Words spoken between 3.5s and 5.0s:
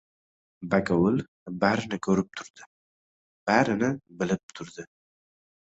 barini bilib turdi.